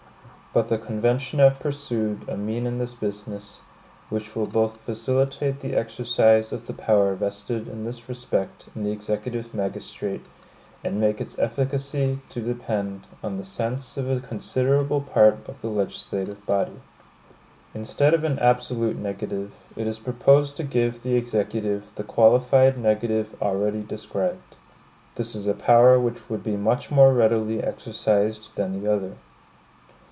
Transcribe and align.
But 0.53 0.67
the 0.67 0.77
convention 0.77 1.39
have 1.39 1.61
pursued 1.61 2.27
a 2.27 2.35
mean 2.35 2.65
in 2.67 2.77
this 2.77 2.93
business, 2.93 3.61
which 4.09 4.35
will 4.35 4.47
both 4.47 4.75
facilitate 4.81 5.61
the 5.61 5.75
exercise 5.77 6.51
of 6.51 6.67
the 6.67 6.73
power 6.73 7.15
vested 7.15 7.69
in 7.69 7.85
this 7.85 8.09
respect 8.09 8.67
in 8.75 8.83
the 8.83 8.91
executive 8.91 9.53
magistrate, 9.53 10.25
and 10.83 10.99
make 10.99 11.21
its 11.21 11.39
efficacy 11.39 12.19
to 12.27 12.41
depend 12.41 13.07
on 13.23 13.37
the 13.37 13.45
sense 13.45 13.95
of 13.95 14.09
a 14.09 14.19
considerable 14.19 14.99
part 14.99 15.37
of 15.47 15.61
the 15.61 15.69
legislative 15.69 16.45
body. 16.45 16.81
Instead 17.73 18.13
of 18.13 18.25
an 18.25 18.37
absolute 18.39 18.97
negative, 18.97 19.53
it 19.77 19.87
is 19.87 19.99
proposed 19.99 20.57
to 20.57 20.63
give 20.65 21.01
the 21.01 21.15
Executive 21.15 21.95
the 21.95 22.03
qualified 22.03 22.77
negative 22.77 23.37
already 23.41 23.83
described. 23.83 24.57
This 25.15 25.33
is 25.33 25.47
a 25.47 25.53
power 25.53 25.97
which 25.97 26.29
would 26.29 26.43
be 26.43 26.57
much 26.57 26.91
more 26.91 27.13
readily 27.13 27.63
exercised 27.63 28.53
than 28.57 28.73
the 28.83 28.91
other. 28.93 29.13